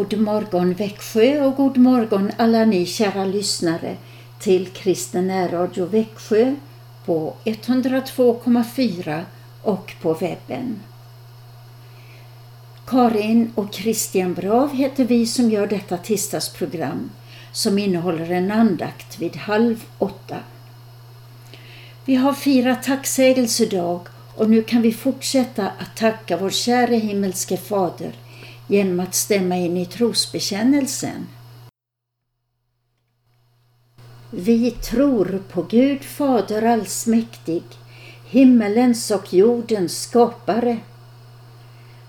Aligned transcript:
God 0.00 0.18
morgon 0.18 0.74
Växjö 0.74 1.46
och 1.46 1.56
god 1.56 1.76
morgon 1.76 2.30
alla 2.36 2.64
ni 2.64 2.86
kära 2.86 3.24
lyssnare 3.24 3.96
till 4.38 4.68
Kristen 4.68 5.26
närradio 5.26 5.86
Växjö 5.86 6.54
på 7.04 7.34
102,4 7.44 9.22
och 9.62 9.94
på 10.02 10.14
webben. 10.14 10.80
Karin 12.86 13.52
och 13.54 13.74
Christian 13.74 14.34
Brav 14.34 14.74
heter 14.74 15.04
vi 15.04 15.26
som 15.26 15.50
gör 15.50 15.66
detta 15.66 15.96
tisdagsprogram 15.96 17.10
som 17.52 17.78
innehåller 17.78 18.30
en 18.30 18.50
andakt 18.50 19.18
vid 19.18 19.36
halv 19.36 19.84
åtta. 19.98 20.36
Vi 22.04 22.14
har 22.14 22.32
firat 22.32 22.82
tacksägelsedag 22.82 24.00
och 24.36 24.50
nu 24.50 24.62
kan 24.62 24.82
vi 24.82 24.92
fortsätta 24.92 25.68
att 25.68 25.96
tacka 25.96 26.36
vår 26.36 26.50
käre 26.50 26.96
himmelske 26.96 27.56
Fader 27.56 28.12
genom 28.70 29.00
att 29.00 29.14
stämma 29.14 29.56
in 29.56 29.76
i 29.76 29.86
trosbekännelsen. 29.86 31.26
Vi 34.30 34.70
tror 34.70 35.42
på 35.52 35.62
Gud 35.62 36.04
Fader 36.04 36.62
allsmäktig, 36.62 37.62
himmelens 38.26 39.10
och 39.10 39.34
jordens 39.34 40.02
skapare. 40.02 40.78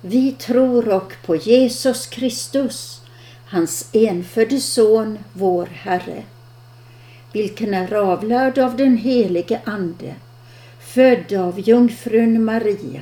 Vi 0.01 0.31
tror 0.31 0.89
och 0.89 1.13
på 1.25 1.35
Jesus 1.35 2.05
Kristus, 2.07 3.01
hans 3.47 3.89
enfödde 3.93 4.59
Son, 4.59 5.19
vår 5.33 5.65
Herre, 5.65 6.23
vilken 7.33 7.73
är 7.73 7.93
avlörd 7.93 8.57
av 8.57 8.77
den 8.77 8.97
helige 8.97 9.61
Ande, 9.63 10.15
född 10.79 11.33
av 11.33 11.59
jungfrun 11.59 12.45
Maria, 12.45 13.01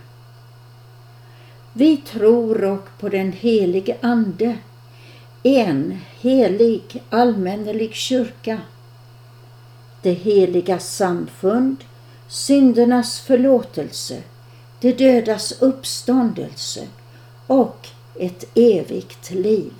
Vi 1.73 1.97
tror 1.97 2.63
och 2.63 2.87
på 2.99 3.09
den 3.09 3.31
helige 3.31 3.97
Ande, 4.01 4.57
en 5.43 5.99
helig 6.19 7.03
allmännelig 7.09 7.93
kyrka, 7.93 8.61
det 10.01 10.13
heliga 10.13 10.79
samfund, 10.79 11.77
syndernas 12.27 13.19
förlåtelse, 13.19 14.21
de 14.81 14.91
dödas 14.91 15.61
uppståndelse 15.61 16.87
och 17.47 17.87
ett 18.19 18.57
evigt 18.57 19.31
liv. 19.31 19.73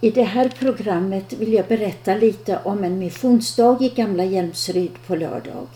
I 0.00 0.10
det 0.10 0.22
här 0.22 0.48
programmet 0.58 1.32
vill 1.32 1.52
jag 1.52 1.66
berätta 1.66 2.14
lite 2.14 2.58
om 2.64 2.84
en 2.84 2.98
missionsdag 2.98 3.78
i 3.80 3.88
Gamla 3.88 4.24
Hjälmsryd 4.24 4.92
på 5.06 5.16
lördag. 5.16 5.66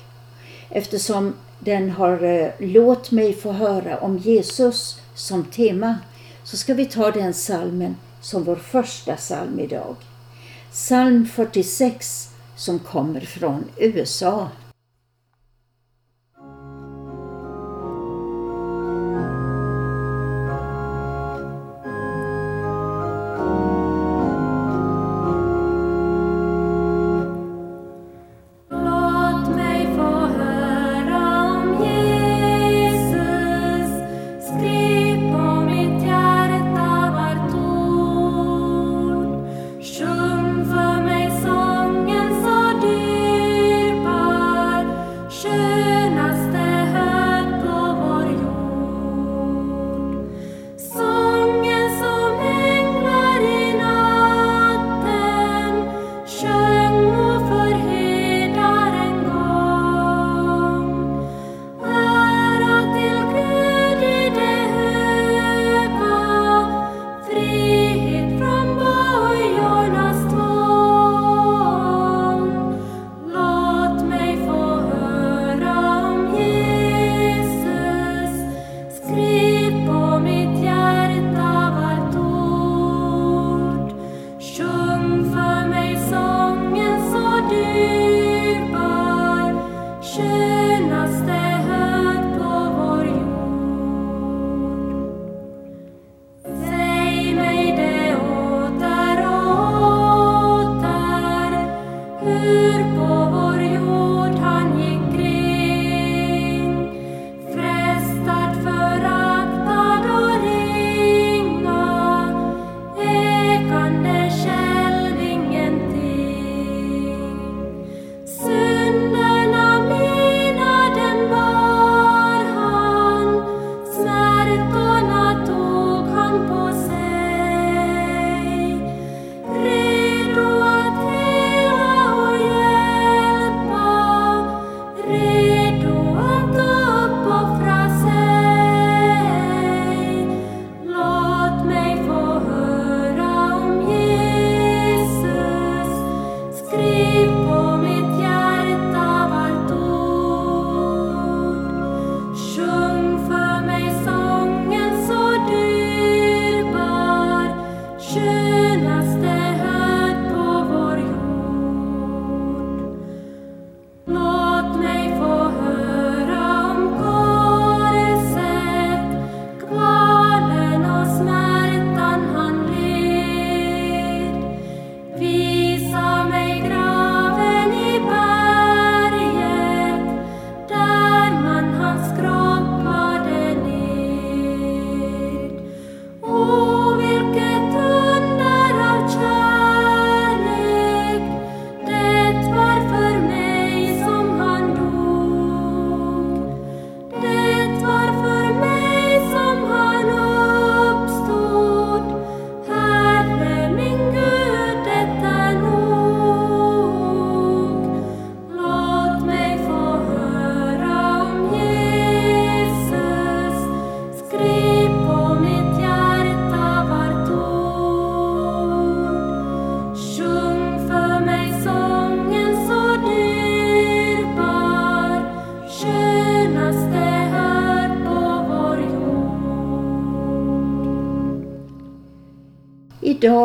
Eftersom 0.71 1.35
den 1.65 1.91
har 1.91 2.23
eh, 2.25 2.49
Låt 2.59 3.11
mig 3.11 3.33
få 3.33 3.53
höra 3.53 3.99
om 3.99 4.19
Jesus 4.19 5.01
som 5.15 5.45
tema 5.45 5.99
så 6.45 6.57
ska 6.57 6.75
vi 6.75 6.87
ta 6.87 7.11
den 7.11 7.35
salmen 7.35 7.97
som 8.21 8.45
vår 8.45 8.57
första 8.57 9.17
psalm 9.17 9.61
idag. 9.61 9.97
Psalm 10.71 11.27
46 11.27 12.31
som 12.57 12.79
kommer 12.79 13.21
från 13.21 13.65
USA. 13.77 14.49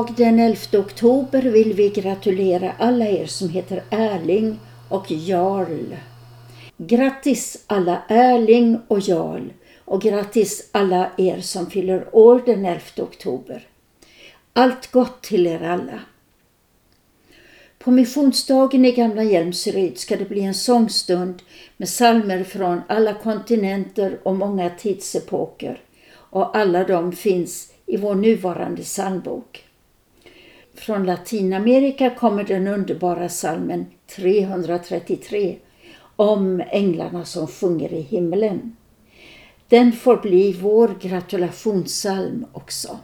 Idag 0.07 0.27
den 0.27 0.39
11 0.39 0.79
oktober 0.79 1.41
vill 1.41 1.73
vi 1.73 1.89
gratulera 1.89 2.71
alla 2.79 3.05
er 3.07 3.25
som 3.25 3.49
heter 3.49 3.83
Erling 3.89 4.59
och 4.89 5.11
Jarl. 5.11 5.95
Grattis 6.77 7.63
alla 7.67 8.01
Erling 8.07 8.79
och 8.87 8.99
Jarl 8.99 9.49
och 9.85 10.01
grattis 10.01 10.69
alla 10.71 11.11
er 11.17 11.41
som 11.41 11.69
fyller 11.69 12.15
år 12.15 12.41
den 12.45 12.65
11 12.65 12.81
oktober. 12.97 13.67
Allt 14.53 14.91
gott 14.91 15.21
till 15.21 15.47
er 15.47 15.63
alla. 15.63 15.99
På 17.79 17.91
missionsdagen 17.91 18.85
i 18.85 18.91
Gamla 18.91 19.23
Hjälmsryd 19.23 19.97
ska 19.97 20.15
det 20.15 20.29
bli 20.29 20.41
en 20.41 20.53
sångstund 20.53 21.41
med 21.77 21.89
salmer 21.89 22.43
från 22.43 22.81
alla 22.87 23.13
kontinenter 23.13 24.19
och 24.23 24.35
många 24.35 24.69
tidsepoker 24.69 25.81
och 26.13 26.57
alla 26.57 26.83
de 26.83 27.11
finns 27.11 27.73
i 27.85 27.97
vår 27.97 28.15
nuvarande 28.15 28.81
psalmbok. 28.81 29.66
Från 30.77 31.05
Latinamerika 31.05 32.09
kommer 32.09 32.43
den 32.43 32.67
underbara 32.67 33.29
salmen 33.29 33.85
333 34.15 35.57
om 36.15 36.63
änglarna 36.69 37.25
som 37.25 37.47
sjunger 37.47 37.93
i 37.93 38.01
himlen. 38.01 38.75
Den 39.67 39.91
får 39.91 40.17
bli 40.17 40.53
vår 40.53 40.95
gratulationssalm 41.01 42.45
också. 42.53 42.99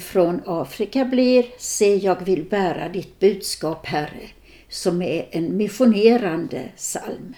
Från 0.00 0.42
Afrika 0.46 1.04
blir 1.04 1.46
Se 1.58 1.94
jag 1.94 2.24
vill 2.24 2.44
bära 2.44 2.88
ditt 2.88 3.18
budskap 3.18 3.86
Herre, 3.86 4.28
som 4.68 5.02
är 5.02 5.28
en 5.30 5.56
missionerande 5.56 6.68
psalm. 6.76 7.34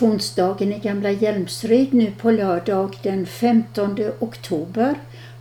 Missionsdagen 0.00 0.72
i 0.72 0.78
Gamla 0.78 1.10
Hjälmsryd 1.10 1.94
nu 1.94 2.12
på 2.20 2.30
lördag 2.30 2.98
den 3.02 3.26
15 3.26 3.96
oktober 4.18 4.94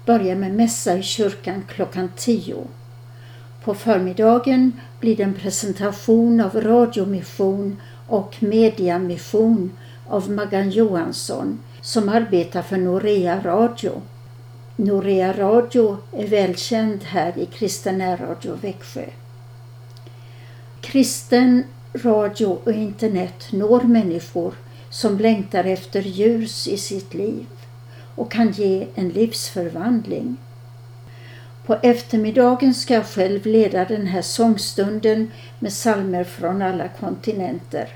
börjar 0.05 0.35
med 0.35 0.53
mässa 0.53 0.97
i 0.97 1.03
kyrkan 1.03 1.63
klockan 1.67 2.11
10. 2.15 2.55
På 3.63 3.73
förmiddagen 3.73 4.71
blir 4.99 5.15
det 5.15 5.23
en 5.23 5.33
presentation 5.33 6.41
av 6.41 6.61
radiomission 6.61 7.81
och 8.07 8.35
mediamission 8.39 9.71
av 10.07 10.31
Maggan 10.31 10.69
Johansson 10.69 11.59
som 11.81 12.09
arbetar 12.09 12.61
för 12.61 12.77
Norea 12.77 13.41
Radio. 13.43 14.01
Norea 14.75 15.33
Radio 15.33 15.97
är 16.11 16.27
välkänd 16.27 17.03
här 17.03 17.37
i 17.37 17.45
Kristen 17.45 18.17
Radio 18.17 18.55
Växjö. 18.61 19.05
Kristen 20.81 21.63
radio 21.93 22.60
och 22.63 22.72
internet 22.72 23.48
når 23.51 23.81
människor 23.81 24.53
som 24.89 25.17
längtar 25.17 25.63
efter 25.63 26.01
ljus 26.01 26.67
i 26.67 26.77
sitt 26.77 27.13
liv 27.13 27.46
och 28.15 28.31
kan 28.31 28.51
ge 28.51 28.88
en 28.96 29.10
livsförvandling. 29.10 30.38
På 31.65 31.75
eftermiddagen 31.75 32.74
ska 32.74 32.93
jag 32.93 33.05
själv 33.05 33.46
leda 33.46 33.86
den 33.86 34.08
här 34.08 34.22
sångstunden 34.22 35.31
med 35.60 35.74
salmer 35.74 36.24
från 36.24 36.62
alla 36.62 36.88
kontinenter. 36.88 37.89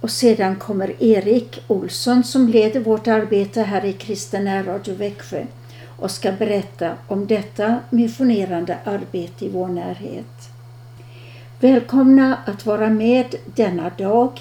Och 0.00 0.10
sedan 0.10 0.56
kommer 0.56 1.02
Erik 1.02 1.62
Olsson 1.66 2.24
som 2.24 2.48
leder 2.48 2.80
vårt 2.80 3.06
arbete 3.06 3.62
här 3.62 3.84
i 3.84 3.92
Kristen 3.92 4.64
Radio 4.64 4.94
Växjö 4.94 5.44
och 5.98 6.10
ska 6.10 6.32
berätta 6.32 6.94
om 7.08 7.26
detta 7.26 7.78
missionerande 7.90 8.76
arbete 8.84 9.44
i 9.44 9.48
vår 9.48 9.68
närhet. 9.68 10.49
Välkomna 11.62 12.38
att 12.46 12.66
vara 12.66 12.90
med 12.90 13.34
denna 13.56 13.90
dag, 13.90 14.40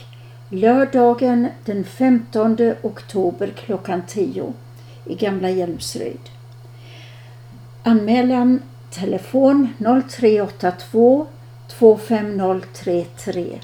lördagen 0.50 1.48
den 1.66 1.84
15 1.84 2.58
oktober 2.82 3.48
klockan 3.48 4.02
10 4.08 4.54
i 5.06 5.16
Gamla 5.16 5.50
Hjälmsryd. 5.50 6.20
Anmälan 7.84 8.62
telefon 8.92 9.68
0382 10.10 11.28
25033 11.80 13.60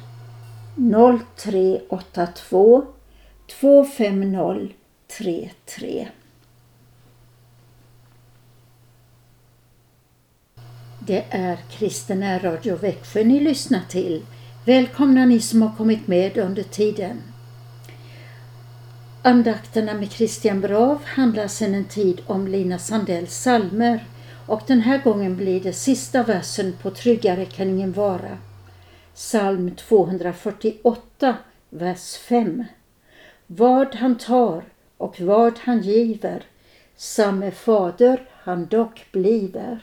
0382 0.76 2.84
25033 3.62 6.08
Det 11.08 11.26
är 11.30 11.58
Kristen 11.70 12.40
Radio 12.40 12.76
Växjö 12.76 13.24
ni 13.24 13.40
lyssnar 13.40 13.82
till. 13.90 14.26
Välkomna 14.66 15.26
ni 15.26 15.40
som 15.40 15.62
har 15.62 15.76
kommit 15.78 16.08
med 16.08 16.38
under 16.38 16.64
tiden. 16.64 17.22
Andakterna 19.22 19.94
med 19.94 20.12
Christian 20.12 20.62
Brav 20.62 21.04
handlar 21.06 21.48
sedan 21.48 21.76
en 21.76 21.86
tid 21.86 22.22
om 22.28 22.48
Lina 22.48 22.80
Sandells 22.80 23.36
salmer 23.36 24.08
och 24.48 24.62
den 24.68 24.82
här 24.82 25.04
gången 25.04 25.38
blir 25.38 25.62
det 25.62 25.74
sista 25.74 26.24
versen 26.24 26.74
på 26.82 26.92
Tryggare 26.92 27.46
kan 27.46 27.70
ingen 27.70 27.94
vara. 27.94 28.38
Psalm 29.16 29.76
248, 29.76 31.36
vers 31.70 32.16
5. 32.16 32.64
Vad 33.48 33.96
han 33.96 34.18
tar 34.18 34.64
och 34.98 35.22
vad 35.22 35.60
han 35.60 35.82
giver, 35.82 36.44
samme 36.96 37.52
fader 37.52 38.30
han 38.44 38.66
dock 38.66 39.06
bliver. 39.12 39.80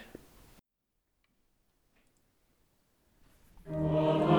I 3.73 4.32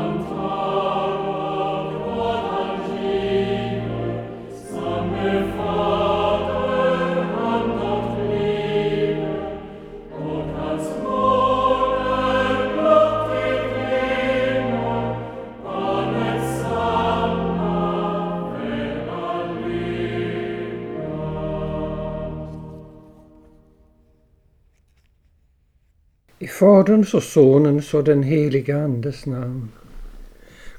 Faderns 26.64 27.14
och 27.14 27.24
Sonens 27.24 27.94
och 27.94 28.04
den 28.04 28.24
heliga 28.24 28.78
Andes 28.78 29.26
namn. 29.26 29.70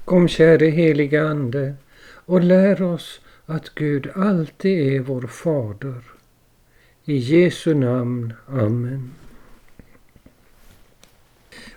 Kom 0.05 0.27
käre 0.27 0.65
heliga 0.65 1.27
Ande 1.27 1.73
och 2.25 2.43
lär 2.43 2.81
oss 2.81 3.21
att 3.45 3.75
Gud 3.75 4.09
alltid 4.15 4.95
är 4.95 4.99
vår 4.99 5.21
Fader. 5.21 6.01
I 7.03 7.17
Jesu 7.17 7.73
namn. 7.73 8.33
Amen. 8.47 9.11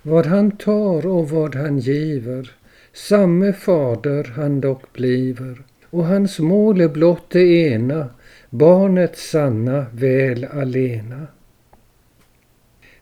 Vad 0.03 0.27
han 0.27 0.51
tar 0.51 1.07
och 1.07 1.31
vad 1.31 1.55
han 1.55 1.79
giver, 1.79 2.53
samme 2.93 3.53
Fader 3.53 4.33
han 4.37 4.61
dock 4.61 4.93
bliver, 4.93 5.63
och 5.91 6.05
hans 6.05 6.39
mål 6.39 6.81
är 6.81 6.89
blott 6.89 7.31
det 7.31 7.69
ena, 7.71 8.09
barnets 8.51 9.31
sanna 9.31 9.87
väl 9.93 10.45
alena. 10.45 11.27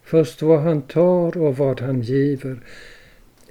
Först 0.07 0.43
vad 0.43 0.61
han 0.61 0.83
tar 0.83 1.39
och 1.39 1.57
vad 1.57 1.81
han 1.81 2.01
giver. 2.01 2.57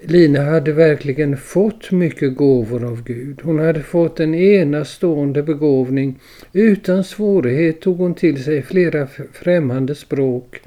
Lina 0.01 0.41
hade 0.41 0.71
verkligen 0.71 1.37
fått 1.37 1.91
mycket 1.91 2.35
gåvor 2.35 2.83
av 2.83 3.03
Gud. 3.03 3.39
Hon 3.43 3.59
hade 3.59 3.81
fått 3.81 4.19
en 4.19 4.35
enastående 4.35 5.43
begåvning. 5.43 6.19
Utan 6.53 7.03
svårighet 7.03 7.81
tog 7.81 7.97
hon 7.97 8.13
till 8.13 8.43
sig 8.43 8.61
flera 8.61 9.07
främmande 9.33 9.95
språk. 9.95 10.61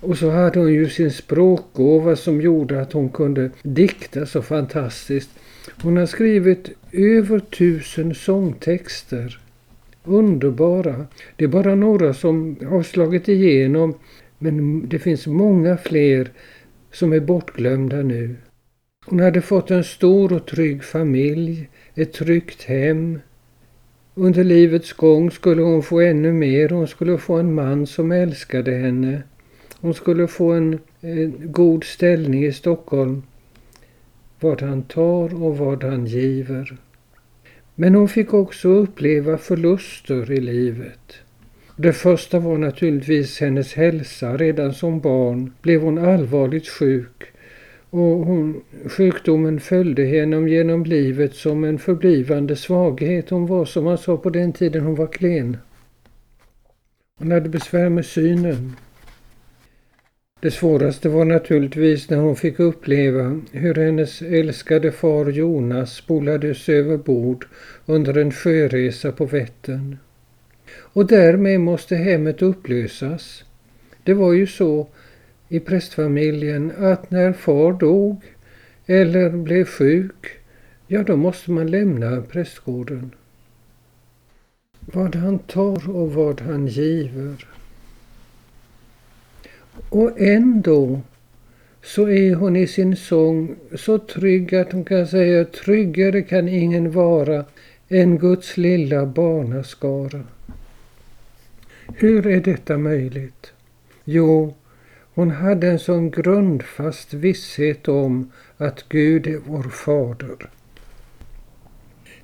Och 0.00 0.18
så 0.18 0.30
hade 0.30 0.58
hon 0.58 0.72
ju 0.72 0.88
sin 0.88 1.10
språkgåva 1.10 2.16
som 2.16 2.40
gjorde 2.40 2.80
att 2.80 2.92
hon 2.92 3.08
kunde 3.08 3.50
dikta 3.62 4.26
så 4.26 4.42
fantastiskt. 4.42 5.30
Hon 5.82 5.96
har 5.96 6.06
skrivit 6.06 6.70
över 6.92 7.38
tusen 7.38 8.14
sångtexter. 8.14 9.40
Underbara. 10.04 11.06
Det 11.36 11.44
är 11.44 11.48
bara 11.48 11.74
några 11.74 12.14
som 12.14 12.56
har 12.68 12.82
slagit 12.82 13.28
igenom 13.28 13.94
men 14.44 14.88
det 14.88 14.98
finns 14.98 15.26
många 15.26 15.76
fler 15.76 16.32
som 16.92 17.12
är 17.12 17.20
bortglömda 17.20 18.02
nu. 18.02 18.36
Hon 19.06 19.20
hade 19.20 19.40
fått 19.40 19.70
en 19.70 19.84
stor 19.84 20.32
och 20.32 20.46
trygg 20.46 20.84
familj, 20.84 21.68
ett 21.94 22.12
tryggt 22.12 22.62
hem. 22.62 23.20
Under 24.14 24.44
livets 24.44 24.92
gång 24.92 25.30
skulle 25.30 25.62
hon 25.62 25.82
få 25.82 26.00
ännu 26.00 26.32
mer. 26.32 26.68
Hon 26.68 26.88
skulle 26.88 27.18
få 27.18 27.34
en 27.34 27.54
man 27.54 27.86
som 27.86 28.12
älskade 28.12 28.72
henne. 28.72 29.22
Hon 29.80 29.94
skulle 29.94 30.26
få 30.26 30.52
en, 30.52 30.78
en 31.00 31.52
god 31.52 31.84
ställning 31.84 32.44
i 32.44 32.52
Stockholm. 32.52 33.22
Vad 34.40 34.62
han 34.62 34.82
tar 34.82 35.42
och 35.42 35.58
vad 35.58 35.84
han 35.84 36.06
giver. 36.06 36.76
Men 37.74 37.94
hon 37.94 38.08
fick 38.08 38.34
också 38.34 38.68
uppleva 38.68 39.38
förluster 39.38 40.32
i 40.32 40.40
livet. 40.40 41.23
Det 41.76 41.92
första 41.92 42.38
var 42.38 42.58
naturligtvis 42.58 43.40
hennes 43.40 43.74
hälsa. 43.74 44.36
Redan 44.36 44.74
som 44.74 45.00
barn 45.00 45.52
blev 45.62 45.80
hon 45.80 45.98
allvarligt 45.98 46.68
sjuk 46.68 47.24
och 47.90 48.00
hon, 48.00 48.62
sjukdomen 48.86 49.60
följde 49.60 50.04
henne 50.04 50.50
genom 50.50 50.84
livet 50.84 51.34
som 51.34 51.64
en 51.64 51.78
förblivande 51.78 52.56
svaghet. 52.56 53.30
Hon 53.30 53.46
var 53.46 53.64
som 53.64 53.84
man 53.84 53.98
sa 53.98 54.16
på 54.16 54.30
den 54.30 54.52
tiden, 54.52 54.84
hon 54.84 54.94
var 54.94 55.06
klen. 55.06 55.56
Hon 57.18 57.32
hade 57.32 57.48
besvär 57.48 57.88
med 57.88 58.06
synen. 58.06 58.72
Det 60.40 60.50
svåraste 60.50 61.08
var 61.08 61.24
naturligtvis 61.24 62.10
när 62.10 62.18
hon 62.18 62.36
fick 62.36 62.60
uppleva 62.60 63.40
hur 63.52 63.74
hennes 63.74 64.22
älskade 64.22 64.92
far 64.92 65.26
Jonas 65.30 65.94
spolades 65.94 66.68
över 66.68 66.96
bord 66.96 67.46
under 67.86 68.18
en 68.18 68.32
sjöresa 68.32 69.12
på 69.12 69.26
Vättern 69.26 69.96
och 70.76 71.06
därmed 71.06 71.60
måste 71.60 71.96
hemmet 71.96 72.42
upplösas. 72.42 73.44
Det 74.02 74.14
var 74.14 74.32
ju 74.32 74.46
så 74.46 74.88
i 75.48 75.60
prästfamiljen 75.60 76.72
att 76.78 77.10
när 77.10 77.32
far 77.32 77.72
dog 77.72 78.22
eller 78.86 79.30
blev 79.30 79.64
sjuk, 79.64 80.26
ja 80.86 81.02
då 81.02 81.16
måste 81.16 81.50
man 81.50 81.70
lämna 81.70 82.22
prästgården. 82.22 83.10
Vad 84.80 85.14
han 85.14 85.38
tar 85.38 85.90
och 85.96 86.12
vad 86.12 86.40
han 86.40 86.66
giver. 86.66 87.46
Och 89.88 90.20
ändå 90.20 91.00
så 91.82 92.08
är 92.08 92.34
hon 92.34 92.56
i 92.56 92.66
sin 92.66 92.96
sång 92.96 93.56
så 93.76 93.98
trygg 93.98 94.54
att 94.54 94.72
hon 94.72 94.84
kan 94.84 95.06
säga 95.06 95.44
tryggare 95.44 96.22
kan 96.22 96.48
ingen 96.48 96.90
vara 96.90 97.44
än 97.88 98.18
Guds 98.18 98.56
lilla 98.56 99.06
barnaskara. 99.06 100.22
Hur 101.96 102.26
är 102.26 102.40
detta 102.40 102.78
möjligt? 102.78 103.52
Jo, 104.04 104.54
hon 105.14 105.30
hade 105.30 105.68
en 105.68 105.78
sån 105.78 106.10
grundfast 106.10 107.14
visshet 107.14 107.88
om 107.88 108.32
att 108.56 108.88
Gud 108.88 109.26
är 109.26 109.38
vår 109.46 109.62
fader. 109.62 110.50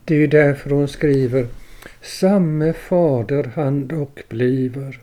Det 0.04 0.14
är 0.14 0.18
ju 0.18 0.26
därför 0.26 0.70
hon 0.70 0.88
skriver 0.88 1.46
Samme 2.00 2.72
fader 2.72 3.52
han 3.54 3.86
dock 3.86 4.28
bliver. 4.28 5.00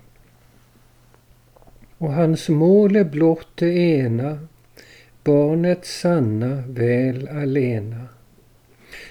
Och 1.98 2.14
hans 2.14 2.50
mål 2.50 2.96
är 2.96 3.04
blott 3.04 3.48
det 3.56 3.74
ena, 3.78 4.40
barnet 5.24 5.86
sanna 5.86 6.64
väl 6.68 7.28
alena. 7.28 8.08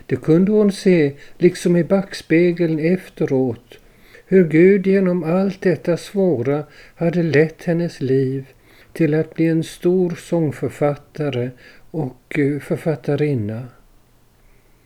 Det 0.06 0.16
kunde 0.16 0.52
hon 0.52 0.72
se, 0.72 1.12
liksom 1.38 1.76
i 1.76 1.84
backspegeln 1.84 2.78
efteråt, 2.78 3.78
hur 4.28 4.48
Gud 4.48 4.86
genom 4.86 5.24
allt 5.24 5.60
detta 5.60 5.96
svåra 5.96 6.64
hade 6.94 7.22
lett 7.22 7.64
hennes 7.64 8.00
liv 8.00 8.46
till 8.92 9.14
att 9.14 9.34
bli 9.34 9.46
en 9.46 9.64
stor 9.64 10.10
sångförfattare 10.10 11.50
och 11.90 12.38
eh, 12.38 12.58
författarinna. 12.58 13.62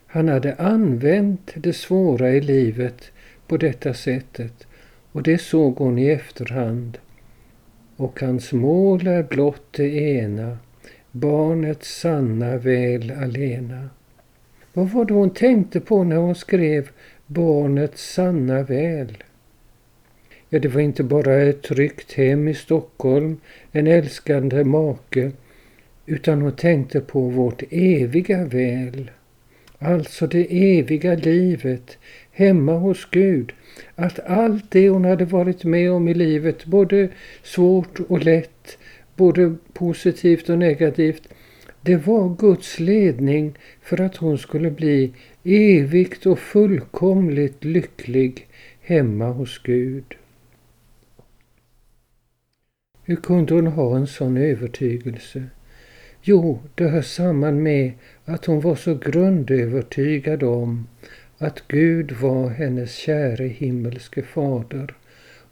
Han 0.07 0.29
hade 0.29 0.55
använt 0.55 1.51
det 1.55 1.73
svåra 1.73 2.31
i 2.31 2.41
livet 2.41 3.11
på 3.47 3.57
detta 3.57 3.95
sättet 3.95 4.67
och 5.13 5.23
det 5.23 5.39
såg 5.39 5.77
hon 5.77 5.99
i 5.99 6.09
efterhand. 6.09 6.99
Och 7.97 8.21
hans 8.21 8.53
mål 8.53 9.07
är 9.07 9.23
blott 9.23 9.67
det 9.71 9.89
ena, 9.89 10.59
barnets 11.11 12.01
sanna 12.01 12.57
väl 12.57 13.13
alena. 13.23 13.89
Vad 14.73 14.89
var 14.89 15.05
det 15.05 15.15
hon 15.15 15.31
tänkte 15.31 15.81
på 15.81 16.05
när 16.05 16.17
hon 16.17 16.35
skrev 16.35 16.91
barnets 17.27 18.13
sanna 18.13 18.63
väl? 18.63 19.17
Ja, 20.53 20.59
det 20.59 20.69
var 20.69 20.81
inte 20.81 21.03
bara 21.03 21.35
ett 21.35 21.63
tryggt 21.63 22.13
hem 22.13 22.49
i 22.49 22.55
Stockholm, 22.55 23.37
en 23.73 23.87
älskande 23.87 24.65
make, 24.65 25.33
utan 26.07 26.43
hon 26.43 26.57
tänkte 26.57 27.01
på 27.01 27.21
vårt 27.21 27.63
eviga 27.71 28.45
väl. 28.45 29.11
Alltså 29.79 30.27
det 30.27 30.79
eviga 30.79 31.15
livet 31.15 31.99
hemma 32.33 32.73
hos 32.73 33.09
Gud. 33.11 33.53
Att 33.95 34.19
allt 34.27 34.71
det 34.71 34.89
hon 34.89 35.05
hade 35.05 35.25
varit 35.25 35.65
med 35.65 35.93
om 35.93 36.09
i 36.09 36.15
livet, 36.15 36.65
både 36.67 37.09
svårt 37.43 38.01
och 38.09 38.25
lätt, 38.25 38.79
både 39.17 39.55
positivt 39.73 40.49
och 40.49 40.59
negativt, 40.59 41.29
det 41.81 41.97
var 41.97 42.37
Guds 42.39 42.81
ledning 42.81 43.59
för 43.83 44.01
att 44.01 44.17
hon 44.17 44.39
skulle 44.39 44.71
bli 44.71 45.13
evigt 45.45 46.27
och 46.27 46.39
fullkomligt 46.39 47.65
lycklig 47.65 48.47
hemma 48.81 49.29
hos 49.29 49.59
Gud. 49.59 50.17
Hur 53.11 53.17
kunde 53.17 53.55
hon 53.55 53.67
ha 53.67 53.97
en 53.97 54.07
sån 54.07 54.37
övertygelse? 54.37 55.43
Jo, 56.23 56.61
det 56.75 56.89
hör 56.89 57.03
samman 57.03 57.63
med 57.63 57.93
att 58.25 58.45
hon 58.45 58.61
var 58.61 58.75
så 58.75 58.95
grundövertygad 58.95 60.43
om 60.43 60.89
att 61.39 61.69
Gud 61.69 62.13
var 62.13 62.49
hennes 62.49 62.95
käre 62.95 63.47
himmelske 63.47 64.23
fader 64.23 64.95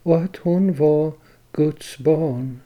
och 0.03 0.17
att 0.17 0.35
hon 0.35 0.73
var 0.73 1.13
Guds 1.51 1.97
barn. 1.97 2.59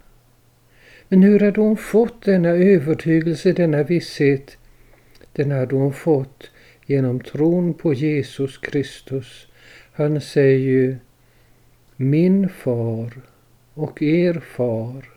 Men 1.07 1.23
hur 1.23 1.39
hade 1.39 1.61
hon 1.61 1.77
fått 1.77 2.25
denna 2.25 2.49
övertygelse, 2.49 3.51
denna 3.51 3.83
visshet? 3.83 4.57
Den 5.31 5.51
hade 5.51 5.75
hon 5.75 5.93
fått 5.93 6.51
genom 6.85 7.19
tron 7.19 7.73
på 7.73 7.93
Jesus 7.93 8.57
Kristus. 8.57 9.47
Han 9.93 10.21
säger 10.21 10.59
ju 10.59 10.95
Min 11.97 12.49
far 12.49 13.32
och 13.73 14.01
er 14.01 14.33
far. 14.33 15.09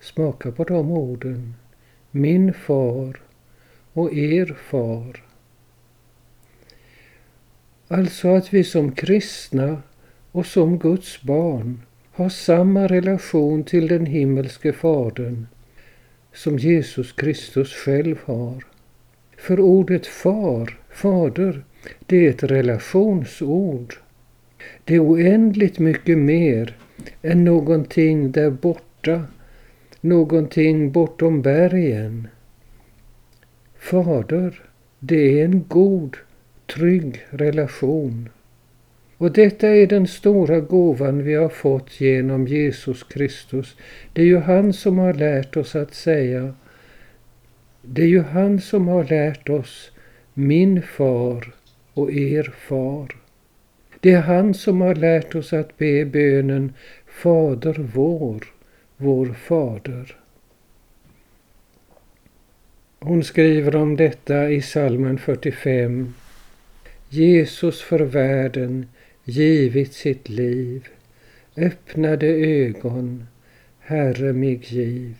Smaka 0.00 0.52
på 0.52 0.64
de 0.64 0.90
orden. 0.90 1.54
Min 2.10 2.54
far 2.54 3.20
och 3.92 4.12
er 4.14 4.56
far. 4.70 5.24
Alltså 7.88 8.28
att 8.28 8.54
vi 8.54 8.64
som 8.64 8.92
kristna 8.92 9.82
och 10.32 10.46
som 10.46 10.78
Guds 10.78 11.22
barn 11.22 11.82
har 12.12 12.28
samma 12.28 12.86
relation 12.86 13.64
till 13.64 13.88
den 13.88 14.06
himmelske 14.06 14.72
Fadern 14.72 15.46
som 16.32 16.58
Jesus 16.58 17.12
Kristus 17.12 17.74
själv 17.74 18.18
har. 18.24 18.64
För 19.36 19.60
ordet 19.60 20.06
far, 20.06 20.78
fader, 20.90 21.64
det 22.06 22.26
är 22.26 22.30
ett 22.30 22.42
relationsord. 22.42 23.94
Det 24.84 24.94
är 24.94 25.04
oändligt 25.04 25.78
mycket 25.78 26.18
mer 26.18 26.76
än 27.22 27.44
någonting 27.44 28.32
där 28.32 28.50
borta, 28.50 29.24
någonting 30.00 30.92
bortom 30.92 31.42
bergen. 31.42 32.28
Fader, 33.78 34.62
det 34.98 35.40
är 35.40 35.44
en 35.44 35.64
god, 35.68 36.16
trygg 36.66 37.26
relation. 37.30 38.28
Och 39.16 39.32
detta 39.32 39.68
är 39.68 39.86
den 39.86 40.06
stora 40.06 40.60
gåvan 40.60 41.24
vi 41.24 41.34
har 41.34 41.48
fått 41.48 42.00
genom 42.00 42.46
Jesus 42.46 43.02
Kristus. 43.02 43.76
Det 44.12 44.22
är 44.22 44.26
ju 44.26 44.38
han 44.38 44.72
som 44.72 44.98
har 44.98 45.14
lärt 45.14 45.56
oss 45.56 45.76
att 45.76 45.94
säga 45.94 46.54
Det 47.82 48.02
är 48.02 48.06
ju 48.06 48.22
han 48.22 48.60
som 48.60 48.88
har 48.88 49.04
lärt 49.04 49.48
oss 49.48 49.90
min 50.34 50.82
far 50.82 51.54
och 51.94 52.12
er 52.12 52.54
far. 52.68 53.19
Det 54.00 54.12
är 54.12 54.20
han 54.20 54.54
som 54.54 54.80
har 54.80 54.94
lärt 54.94 55.34
oss 55.34 55.52
att 55.52 55.78
be 55.78 56.04
bönen 56.04 56.72
Fader 57.06 57.90
vår, 57.94 58.44
vår 58.96 59.26
Fader. 59.26 60.16
Hon 62.98 63.24
skriver 63.24 63.76
om 63.76 63.96
detta 63.96 64.50
i 64.50 64.62
salmen 64.62 65.18
45. 65.18 66.14
Jesus 67.08 67.82
för 67.82 68.00
världen 68.00 68.86
givit 69.24 69.92
sitt 69.92 70.28
liv, 70.28 70.88
öppnade 71.56 72.26
ögon, 72.26 73.26
Herre 73.80 74.32
mig 74.32 74.60
giv. 74.62 75.14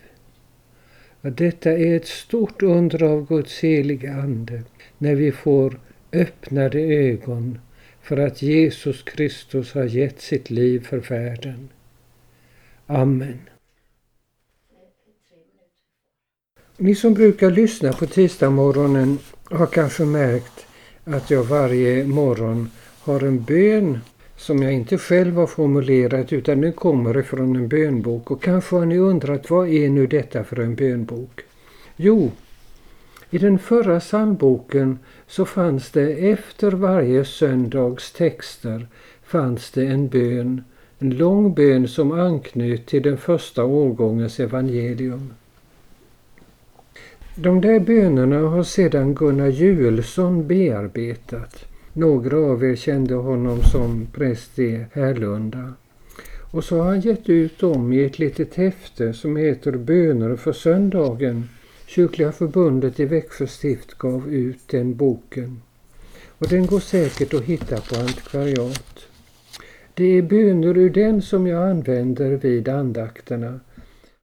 Detta 1.23 1.71
är 1.71 1.97
ett 1.97 2.07
stort 2.07 2.63
under 2.63 3.03
av 3.03 3.27
Guds 3.27 3.61
heliga 3.61 4.13
Ande 4.13 4.63
när 4.99 5.15
vi 5.15 5.33
får 5.33 5.81
öppnade 6.13 6.81
ögon 6.81 7.59
för 8.03 8.17
att 8.17 8.43
Jesus 8.43 9.03
Kristus 9.03 9.73
har 9.73 9.85
gett 9.85 10.21
sitt 10.21 10.51
liv 10.51 10.87
för 10.87 10.99
världen. 10.99 11.69
Amen. 12.87 13.39
Ni 16.77 16.95
som 16.95 17.15
brukar 17.15 17.51
lyssna 17.51 17.93
på 17.93 18.07
tisdagsmorgonen 18.07 19.19
har 19.45 19.67
kanske 19.67 20.05
märkt 20.05 20.67
att 21.05 21.31
jag 21.31 21.45
varje 21.45 22.05
morgon 22.05 22.71
har 23.01 23.21
en 23.21 23.43
bön 23.45 23.99
som 24.37 24.63
jag 24.63 24.73
inte 24.73 24.99
själv 24.99 25.37
har 25.37 25.47
formulerat 25.47 26.33
utan 26.33 26.61
den 26.61 26.73
kommer 26.73 27.19
ifrån 27.19 27.57
en 27.57 27.69
bönbok. 27.69 28.31
Och 28.31 28.43
kanske 28.43 28.77
har 28.77 28.87
ni 28.87 28.99
undrat 28.99 29.51
vad 29.51 29.69
är 29.69 29.89
nu 29.89 30.07
detta 30.07 30.45
för 30.45 30.61
en 30.61 30.75
bönbok? 30.75 31.41
Jo, 31.97 32.31
i 33.31 33.39
den 33.39 33.59
förra 33.59 34.01
psalmboken 34.01 34.99
så 35.27 35.45
fanns 35.45 35.91
det 35.91 36.13
efter 36.13 36.71
varje 36.71 37.25
söndags 37.25 38.13
texter 38.13 38.87
fanns 39.23 39.71
det 39.71 39.87
en 39.87 40.09
bön, 40.09 40.65
en 40.99 41.11
lång 41.11 41.55
bön 41.55 41.89
som 41.89 42.13
anknöt 42.13 42.87
till 42.87 43.03
den 43.03 43.17
första 43.17 43.65
årgångens 43.65 44.41
evangelium. 44.41 45.33
De 47.35 47.61
där 47.61 47.81
bönerna 47.81 48.39
har 48.39 48.63
sedan 48.63 49.15
Gunnar 49.15 49.49
Juelsson 49.49 50.47
bearbetat. 50.47 51.65
Några 51.93 52.39
av 52.39 52.65
er 52.65 52.77
kände 52.77 53.15
honom 53.15 53.63
som 53.63 54.07
präst 54.13 54.59
i 54.59 54.85
Härlunda. 54.93 55.73
Och 56.51 56.65
så 56.65 56.79
har 56.79 56.85
han 56.85 57.01
gett 57.01 57.29
ut 57.29 57.59
dem 57.59 57.93
i 57.93 58.05
ett 58.05 58.19
litet 58.19 58.55
häfte 58.55 59.13
som 59.13 59.37
heter 59.37 59.73
Böner 59.73 60.37
för 60.37 60.53
söndagen. 60.53 61.49
Kyrkliga 61.91 62.33
förbundet 62.33 63.01
i 63.01 63.05
Växjö 63.05 63.47
stift 63.47 63.95
gav 63.95 64.33
ut 64.35 64.69
den 64.69 64.97
boken. 64.97 65.63
Och 66.29 66.49
den 66.49 66.67
går 66.67 66.81
säkert 66.81 67.35
att 67.35 67.43
hitta 67.43 67.81
på 67.81 68.01
antikvariat. 68.01 69.07
Det 69.95 70.05
är 70.05 70.23
böner 70.23 70.77
ur 70.77 70.91
den 70.91 71.23
som 71.23 71.47
jag 71.47 71.71
använder 71.71 72.31
vid 72.31 72.69
andakterna. 72.69 73.61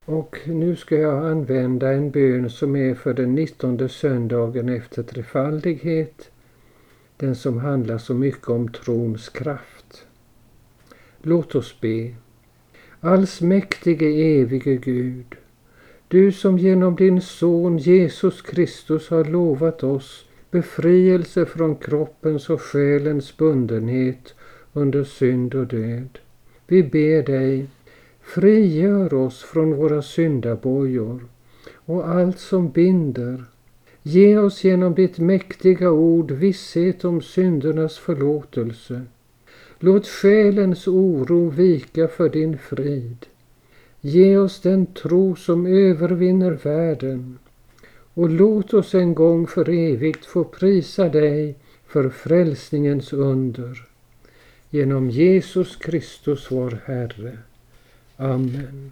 Och 0.05 0.37
nu 0.45 0.75
ska 0.75 0.95
jag 0.95 1.25
använda 1.25 1.93
en 1.93 2.11
bön 2.11 2.49
som 2.49 2.75
är 2.75 2.95
för 2.95 3.13
den 3.13 3.35
19 3.35 3.89
söndagen 3.89 4.69
efter 4.69 5.03
trefaldighet 5.03 6.31
den 7.17 7.35
som 7.35 7.57
handlar 7.57 7.97
så 7.97 8.13
mycket 8.13 8.49
om 8.49 8.71
trons 8.71 9.29
kraft. 9.29 10.05
Låt 11.21 11.55
oss 11.55 11.81
be. 11.81 12.15
Allsmäktige 12.99 14.41
evige 14.41 14.75
Gud, 14.75 15.35
du 16.07 16.31
som 16.31 16.57
genom 16.57 16.95
din 16.95 17.21
son 17.21 17.77
Jesus 17.77 18.41
Kristus 18.41 19.09
har 19.09 19.25
lovat 19.25 19.83
oss 19.83 20.25
befrielse 20.51 21.45
från 21.45 21.75
kroppens 21.75 22.49
och 22.49 22.61
själens 22.61 23.37
bundenhet 23.37 24.33
under 24.73 25.03
synd 25.03 25.55
och 25.55 25.67
död. 25.67 26.19
Vi 26.67 26.83
ber 26.83 27.23
dig, 27.23 27.65
frigör 28.21 29.13
oss 29.13 29.43
från 29.43 29.75
våra 29.75 30.01
syndabojor 30.01 31.25
och 31.85 32.09
allt 32.09 32.39
som 32.39 32.69
binder 32.71 33.43
Ge 34.09 34.37
oss 34.37 34.63
genom 34.63 34.95
ditt 34.95 35.17
mäktiga 35.19 35.91
ord 35.91 36.31
visshet 36.31 37.05
om 37.05 37.21
syndernas 37.21 37.97
förlåtelse. 37.97 39.01
Låt 39.79 40.07
själens 40.07 40.87
oro 40.87 41.49
vika 41.49 42.07
för 42.07 42.29
din 42.29 42.57
frid. 42.57 43.25
Ge 44.07 44.37
oss 44.37 44.61
den 44.61 44.85
tro 44.85 45.35
som 45.35 45.65
övervinner 45.65 46.51
världen 46.51 47.39
och 48.13 48.29
låt 48.29 48.73
oss 48.73 48.95
en 48.95 49.13
gång 49.15 49.47
för 49.47 49.69
evigt 49.69 50.25
få 50.25 50.43
prisa 50.43 51.09
dig 51.09 51.55
för 51.87 52.09
frälsningens 52.09 53.13
under. 53.13 53.87
Genom 54.69 55.09
Jesus 55.09 55.75
Kristus 55.75 56.51
vår 56.51 56.79
Herre. 56.85 57.37
Amen. 58.17 58.91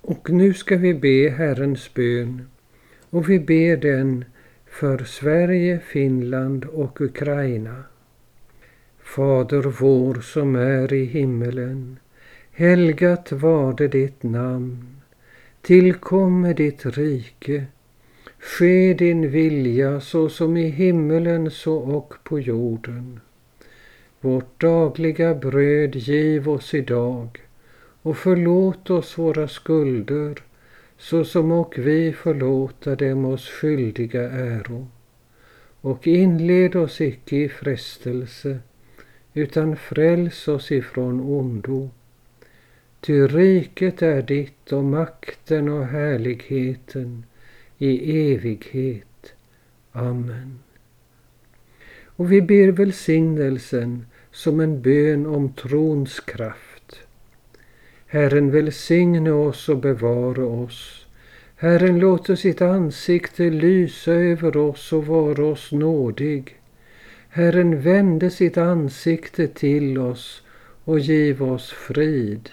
Och 0.00 0.30
nu 0.30 0.54
ska 0.54 0.76
vi 0.76 0.94
be 0.94 1.30
Herrens 1.30 1.94
bön 1.94 2.48
och 3.10 3.28
vi 3.30 3.40
ber 3.40 3.76
den 3.76 4.24
för 4.66 5.04
Sverige, 5.04 5.80
Finland 5.86 6.64
och 6.64 7.00
Ukraina. 7.00 7.84
Fader 9.02 9.62
vår 9.62 10.14
som 10.14 10.56
är 10.56 10.92
i 10.92 11.04
himmelen. 11.04 11.98
Helgat 12.56 13.32
varde 13.32 13.88
ditt 13.88 14.22
namn. 14.22 15.00
Tillkomme 15.62 16.52
ditt 16.52 16.86
rike. 16.86 17.64
Ske 18.38 18.94
din 18.94 19.30
vilja 19.30 20.00
så 20.00 20.28
som 20.28 20.56
i 20.56 20.68
himmelen 20.68 21.50
så 21.50 21.76
och 21.76 22.14
på 22.24 22.40
jorden. 22.40 23.20
Vårt 24.20 24.60
dagliga 24.60 25.34
bröd 25.34 25.96
giv 25.96 26.48
oss 26.48 26.74
idag 26.74 27.40
och 28.02 28.16
förlåt 28.16 28.90
oss 28.90 29.18
våra 29.18 29.48
skulder 29.48 30.34
så 30.98 31.24
som 31.24 31.52
och 31.52 31.74
vi 31.78 32.12
förlåta 32.12 32.96
dem 32.96 33.24
oss 33.24 33.48
skyldiga 33.48 34.30
äro. 34.30 34.86
Och 35.80 36.06
inled 36.06 36.76
oss 36.76 37.00
icke 37.00 37.36
i 37.36 37.48
frestelse 37.48 38.58
utan 39.32 39.76
fräls 39.76 40.48
oss 40.48 40.72
ifrån 40.72 41.20
ondo. 41.20 41.90
Ty 43.06 43.26
riket 43.26 44.02
är 44.02 44.22
ditt 44.22 44.72
och 44.72 44.84
makten 44.84 45.68
och 45.68 45.86
härligheten 45.86 47.24
i 47.78 48.32
evighet. 48.32 49.34
Amen. 49.92 50.58
Och 52.06 52.32
vi 52.32 52.42
ber 52.42 52.68
välsignelsen 52.68 54.06
som 54.32 54.60
en 54.60 54.82
bön 54.82 55.26
om 55.26 55.52
trons 55.52 56.20
kraft. 56.20 57.00
Herren 58.06 58.50
välsigne 58.50 59.30
oss 59.30 59.68
och 59.68 59.78
bevara 59.78 60.44
oss. 60.44 61.06
Herren 61.56 61.98
låter 61.98 62.36
sitt 62.36 62.62
ansikte 62.62 63.50
lysa 63.50 64.12
över 64.12 64.56
oss 64.56 64.92
och 64.92 65.06
vara 65.06 65.44
oss 65.44 65.72
nådig. 65.72 66.56
Herren 67.28 67.80
vände 67.80 68.30
sitt 68.30 68.56
ansikte 68.56 69.48
till 69.48 69.98
oss 69.98 70.42
och 70.84 70.98
giv 70.98 71.42
oss 71.42 71.70
frid. 71.70 72.50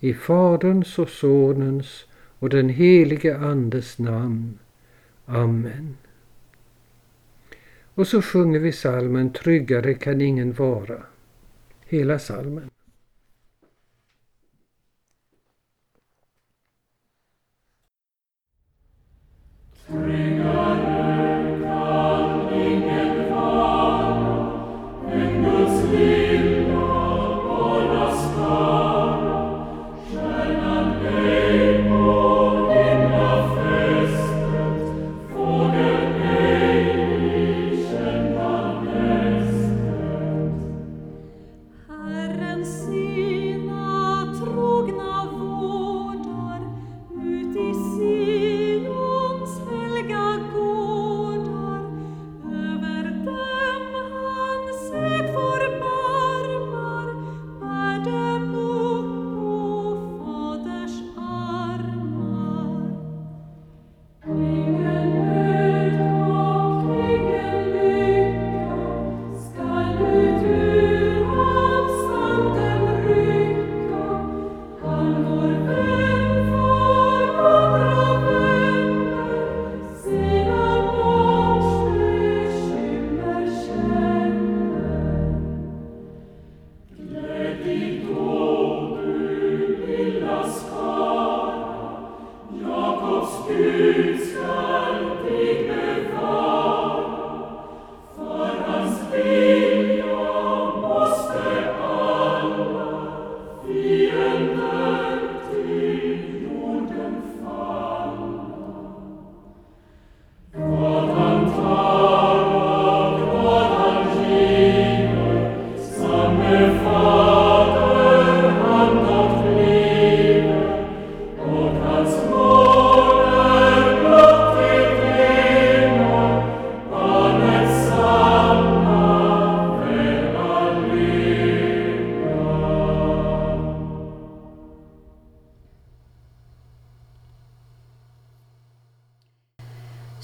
I 0.00 0.14
Faderns 0.14 0.98
och 0.98 1.08
Sonens 1.08 2.04
och 2.38 2.48
den 2.48 2.68
helige 2.68 3.38
Andes 3.38 3.98
namn. 3.98 4.58
Amen. 5.26 5.96
Och 7.94 8.06
så 8.06 8.22
sjunger 8.22 8.58
vi 8.58 8.72
salmen 8.72 9.32
Tryggare 9.32 9.94
kan 9.94 10.20
ingen 10.20 10.52
vara. 10.52 11.02
Hela 11.86 12.18
salmen. 12.18 12.70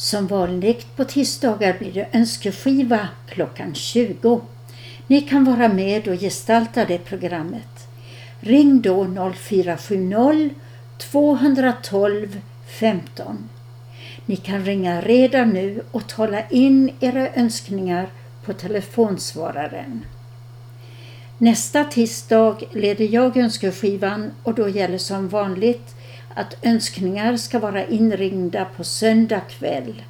Som 0.06 0.26
vanligt 0.26 0.96
på 0.96 1.04
tisdagar 1.04 1.76
blir 1.78 1.92
det 1.92 2.08
önskeskiva 2.12 3.08
klockan 3.28 3.74
20. 3.74 4.40
Ni 5.06 5.20
kan 5.20 5.44
vara 5.44 5.68
med 5.68 6.08
och 6.08 6.20
gestalta 6.20 6.84
det 6.84 6.98
programmet. 6.98 7.88
Ring 8.40 8.82
då 8.82 9.32
0470 9.34 10.50
212 10.98 12.40
15. 12.80 13.48
Ni 14.26 14.36
kan 14.36 14.64
ringa 14.64 15.00
redan 15.00 15.50
nu 15.50 15.82
och 15.90 16.08
tala 16.08 16.48
in 16.48 16.90
era 17.00 17.34
önskningar 17.34 18.08
på 18.44 18.52
telefonsvararen. 18.52 20.06
Nästa 21.38 21.84
tisdag 21.84 22.56
leder 22.72 23.04
jag 23.04 23.36
önskeskivan 23.36 24.30
och 24.42 24.54
då 24.54 24.68
gäller 24.68 24.98
som 24.98 25.28
vanligt 25.28 25.95
att 26.36 26.56
önskningar 26.62 27.36
ska 27.36 27.58
vara 27.58 27.86
inringda 27.86 28.64
på 28.64 28.84
söndag 28.84 29.40
kväll 29.40 30.02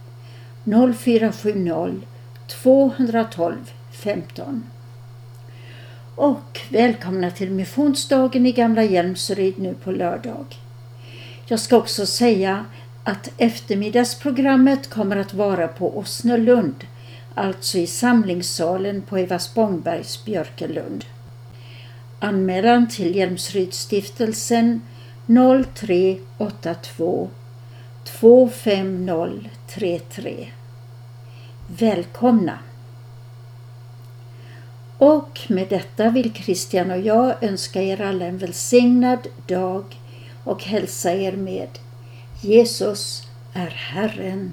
0470 0.96 2.00
212 2.46 3.54
15. 3.92 4.64
Och 6.14 6.60
välkomna 6.68 7.30
till 7.30 7.50
missionsdagen 7.50 8.46
i 8.46 8.52
Gamla 8.52 8.82
Hjälmsryd 8.82 9.58
nu 9.58 9.74
på 9.74 9.90
lördag. 9.90 10.46
Jag 11.46 11.60
ska 11.60 11.76
också 11.76 12.06
säga 12.06 12.64
att 13.04 13.30
eftermiddagsprogrammet 13.38 14.90
kommer 14.90 15.16
att 15.16 15.34
vara 15.34 15.68
på 15.68 15.98
Osnölund, 15.98 16.86
alltså 17.34 17.78
i 17.78 17.86
samlingssalen 17.86 19.02
på 19.02 19.18
Eva 19.18 19.38
Spångbergs 19.38 20.24
Björkelund. 20.24 21.04
Anmälan 22.20 22.88
till 22.88 23.16
Hjälmsrydsstiftelsen 23.16 24.80
0382 25.26 27.28
25033. 28.04 30.48
Välkomna! 31.66 32.58
Och 34.98 35.40
med 35.48 35.68
detta 35.68 36.10
vill 36.10 36.34
Christian 36.34 36.90
och 36.90 37.00
jag 37.00 37.44
önska 37.44 37.82
er 37.82 38.00
alla 38.00 38.24
en 38.24 38.38
välsignad 38.38 39.26
dag 39.46 39.84
och 40.44 40.64
hälsa 40.64 41.12
er 41.12 41.32
med 41.32 41.68
Jesus 42.40 43.28
är 43.52 43.70
Herren. 43.70 44.52